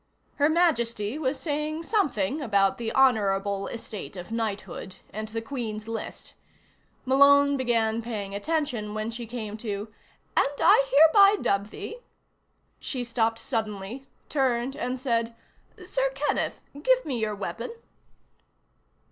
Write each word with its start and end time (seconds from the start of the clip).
Her 0.37 0.49
Majesty 0.49 1.19
was 1.19 1.39
saying 1.39 1.83
something 1.83 2.41
about 2.41 2.79
the 2.79 2.91
honorable 2.93 3.67
estate 3.67 4.15
of 4.17 4.31
knighthood, 4.31 4.95
and 5.13 5.27
the 5.27 5.43
Queen's 5.43 5.87
list. 5.87 6.33
Malone 7.05 7.55
began 7.55 8.01
paying 8.01 8.33
attention 8.33 8.95
when 8.95 9.11
she 9.11 9.27
came 9.27 9.57
to:" 9.57 9.93
and 10.35 10.49
I 10.59 10.87
hereby 10.89 11.35
dub 11.39 11.69
thee" 11.69 11.99
She 12.89 13.03
stopped 13.03 13.37
suddenly, 13.37 14.07
turned 14.27 14.75
and 14.75 14.99
said: 14.99 15.35
"Sir 15.85 16.09
Kenneth, 16.15 16.59
give 16.81 17.05
me 17.05 17.19
your 17.19 17.35
weapon." 17.35 17.71